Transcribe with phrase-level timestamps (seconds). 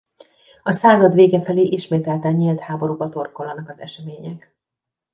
[0.63, 4.55] A század vége felé ismételten nyílt háborúba torkollanak az események.